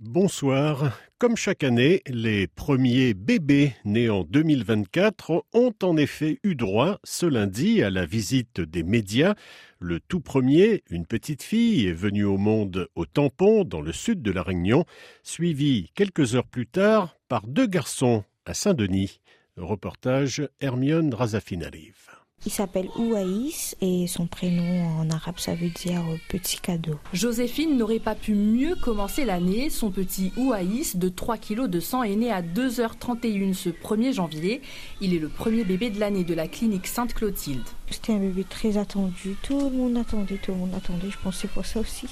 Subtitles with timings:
[0.00, 0.98] Bonsoir.
[1.18, 7.26] Comme chaque année, les premiers bébés nés en 2024 ont en effet eu droit ce
[7.26, 9.34] lundi à la visite des médias.
[9.78, 14.22] Le tout premier, une petite fille, est venue au monde au tampon dans le sud
[14.22, 14.86] de la Réunion,
[15.22, 19.20] suivi quelques heures plus tard par deux garçons à Saint-Denis.
[19.58, 22.19] Reportage Hermione Razafinarive.
[22.46, 26.94] Il s'appelle Ouaïs et son prénom en arabe ça veut dire euh, petit cadeau.
[27.12, 29.68] Joséphine n'aurait pas pu mieux commencer l'année.
[29.68, 34.62] Son petit Ouaïs de 3 kg de sang est né à 2h31 ce 1er janvier.
[35.02, 37.60] Il est le premier bébé de l'année de la clinique Sainte-Clotilde.
[37.90, 39.36] C'était un bébé très attendu.
[39.42, 41.10] Tout le monde attendait, tout le monde attendait.
[41.10, 42.06] Je pensais pour ça aussi.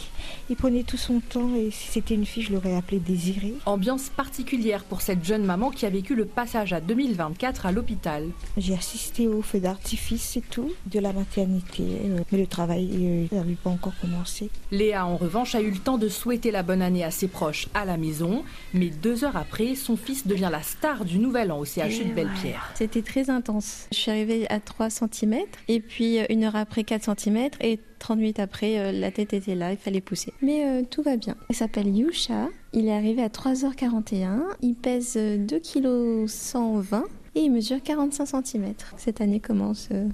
[0.51, 3.55] Il prenait tout son temps et si c'était une fille, je l'aurais appelée Désirée.
[3.67, 8.29] Ambiance particulière pour cette jeune maman qui a vécu le passage à 2024 à l'hôpital.
[8.57, 11.83] J'ai assisté au feu d'artifice c'est tout, de la maternité.
[11.83, 14.51] Euh, mais le travail n'avait pas encore commencé.
[14.71, 17.69] Léa, en revanche, a eu le temps de souhaiter la bonne année à ses proches
[17.75, 18.45] à la maison.
[18.75, 22.13] Mais deux heures après, son fils devient la star du Nouvel An au CHU de
[22.13, 22.73] Belle-Pierre.
[22.75, 23.87] C'était très intense.
[23.93, 25.39] Je suis arrivée à 3 cm
[25.69, 29.55] et puis une heure après 4 cm et 30 minutes après, euh, la tête était
[29.55, 30.33] là, il fallait pousser.
[30.43, 31.37] Mais euh, tout va bien.
[31.51, 37.51] Il s'appelle Yusha, il est arrivé à 3h41, il pèse 2 kg 120 et il
[37.51, 38.75] mesure 45 cm.
[38.97, 40.09] Cette année commence euh,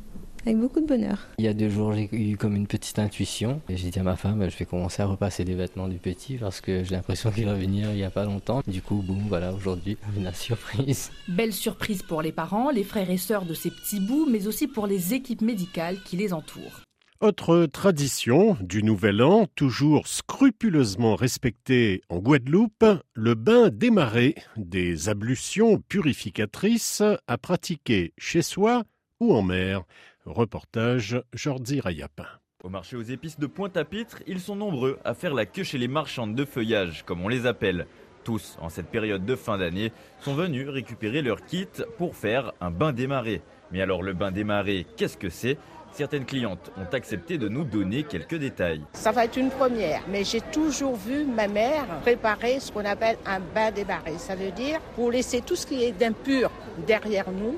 [0.46, 1.18] avec beaucoup de bonheur.
[1.38, 3.60] Il y a deux jours, j'ai eu comme une petite intuition.
[3.68, 6.36] Et j'ai dit à ma femme, je vais commencer à repasser les vêtements du petit
[6.36, 8.62] parce que j'ai l'impression qu'il va venir il n'y a pas longtemps.
[8.66, 11.10] Du coup, boum, voilà, aujourd'hui, une surprise.
[11.28, 14.66] Belle surprise pour les parents, les frères et sœurs de ces petits bouts, mais aussi
[14.66, 16.82] pour les équipes médicales qui les entourent.
[17.20, 25.78] Autre tradition du Nouvel An, toujours scrupuleusement respectée en Guadeloupe, le bain démarré, des ablutions
[25.88, 28.82] purificatrices à pratiquer chez soi
[29.20, 29.84] ou en mer.
[30.26, 32.24] Reportage Jordi Rayapin.
[32.62, 35.86] Au marché aux épices de Pointe-à-Pitre, ils sont nombreux à faire la queue chez les
[35.86, 37.86] marchandes de feuillage, comme on les appelle.
[38.24, 42.70] Tous, en cette période de fin d'année, sont venus récupérer leur kit pour faire un
[42.70, 43.42] bain démarré.
[43.70, 45.58] Mais alors le bain démarré, qu'est-ce que c'est?
[45.92, 48.80] Certaines clientes ont accepté de nous donner quelques détails.
[48.94, 53.18] Ça va être une première, mais j'ai toujours vu ma mère préparer ce qu'on appelle
[53.26, 54.16] un bain démarré.
[54.16, 56.50] Ça veut dire pour laisser tout ce qui est d'impur
[56.86, 57.56] derrière nous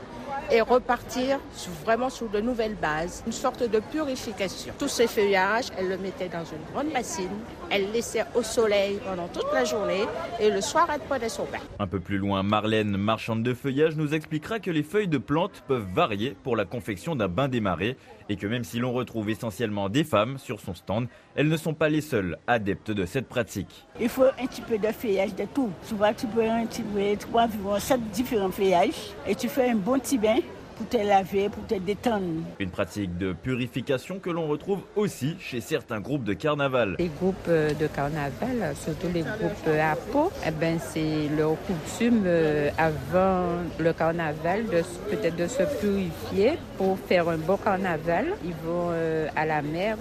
[0.51, 1.39] et repartir
[1.85, 4.75] vraiment sur de nouvelles bases, une sorte de purification.
[4.79, 7.29] Tous ces feuillages, elle le mettait dans une grande bassine,
[7.71, 10.05] elle laissait au soleil pendant toute la journée
[10.41, 11.59] et le soir, elle prenait son bain.
[11.79, 15.63] Un peu plus loin, Marlène, marchande de feuillage, nous expliquera que les feuilles de plantes
[15.67, 17.97] peuvent varier pour la confection d'un bain démarré
[18.29, 21.75] et que même si l'on retrouve essentiellement des femmes sur son stand, elles ne sont
[21.75, 23.87] pas les seules adeptes de cette pratique.
[24.01, 25.71] Il faut un petit peu de feuillage de tout.
[25.83, 27.49] Souvent, tu peux un petit peu, trois,
[27.79, 30.36] sept différents feuillages et tu fais un bon petit bain
[30.77, 32.43] pour te laver, pour te détendre.
[32.61, 36.97] Une pratique de purification que l'on retrouve aussi chez certains groupes de carnaval.
[36.99, 42.25] Les groupes euh, de carnaval, surtout les groupes à peau, eh ben c'est leur coutume
[42.27, 43.47] euh, avant
[43.79, 48.35] le carnaval de peut-être de se purifier pour faire un beau carnaval.
[48.45, 49.97] Ils vont euh, à la mer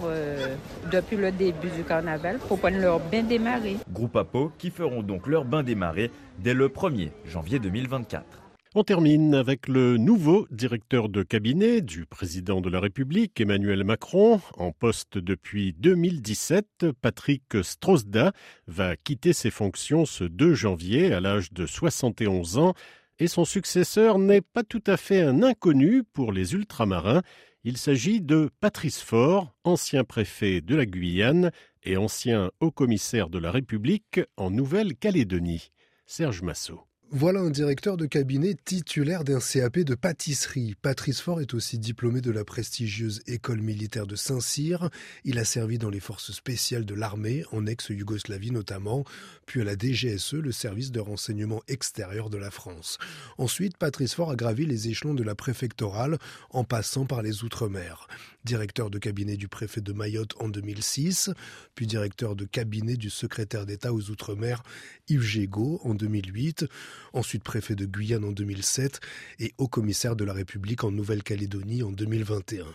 [0.92, 3.78] depuis le début du carnaval pour prendre leur bain démarré.
[3.92, 8.45] Groupe à peau qui feront donc leur bain démarré dès le 1er janvier 2024.
[8.78, 14.42] On termine avec le nouveau directeur de cabinet du président de la République, Emmanuel Macron,
[14.58, 16.88] en poste depuis 2017.
[17.02, 18.34] Patrick Strosda
[18.68, 22.74] va quitter ses fonctions ce 2 janvier à l'âge de 71 ans
[23.18, 27.22] et son successeur n'est pas tout à fait un inconnu pour les ultramarins.
[27.64, 31.52] Il s'agit de Patrice Faure, ancien préfet de la Guyane
[31.84, 35.72] et ancien haut-commissaire de la République en Nouvelle-Calédonie.
[36.06, 36.86] Serge Massot.
[37.12, 40.76] Voilà un directeur de cabinet titulaire d'un CAP de pâtisserie.
[40.82, 44.90] Patrice Faure est aussi diplômé de la prestigieuse école militaire de Saint-Cyr.
[45.24, 49.06] Il a servi dans les forces spéciales de l'armée, en ex-Yougoslavie notamment,
[49.46, 52.98] puis à la DGSE, le service de renseignement extérieur de la France.
[53.38, 56.18] Ensuite, Patrice Faure a gravi les échelons de la préfectorale
[56.50, 58.08] en passant par les Outre-mer.
[58.46, 61.30] Directeur de cabinet du préfet de Mayotte en 2006,
[61.76, 64.64] puis directeur de cabinet du secrétaire d'État aux Outre-mer
[65.08, 66.66] Yves Gégaud en 2008
[67.14, 69.00] ensuite préfet de Guyane en 2007
[69.40, 72.66] et haut commissaire de la République en Nouvelle-Calédonie en 2021.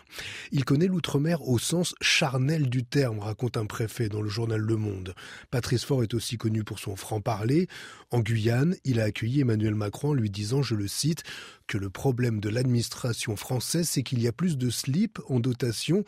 [0.52, 4.76] Il connaît l'outre-mer au sens charnel du terme, raconte un préfet dans le journal Le
[4.76, 5.14] Monde.
[5.50, 7.68] Patrice Faure est aussi connu pour son franc-parler.
[8.10, 11.22] En Guyane, il a accueilli Emmanuel Macron en lui disant, je le cite,
[11.66, 16.04] que le problème de l'administration française, c'est qu'il y a plus de slip en dotation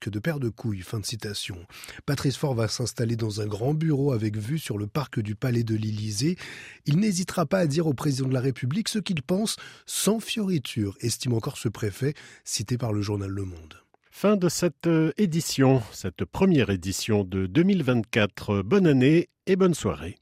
[0.00, 0.82] que de paires de couilles.
[0.82, 1.56] Fin de citation.
[2.04, 5.64] Patrice Faure va s'installer dans un grand bureau avec vue sur le parc du Palais
[5.64, 6.36] de l'Élysée.
[6.84, 9.56] Il n'hésitera pas à dire au président de la République ce qu'il pense
[9.86, 12.14] sans fioriture, estime encore ce préfet,
[12.44, 13.74] cité par le journal Le Monde.
[14.10, 18.62] Fin de cette euh, édition, cette première édition de 2024.
[18.62, 20.16] Bonne année et bonne soirée.